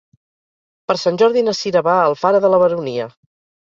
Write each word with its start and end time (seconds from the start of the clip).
Per 0.87 0.95
Sant 1.03 1.21
Jordi 1.23 1.45
na 1.51 1.55
Cira 1.61 1.87
va 1.91 1.97
a 2.01 2.09
Alfara 2.09 2.45
de 2.47 2.55
la 2.57 2.65
Baronia. 2.67 3.11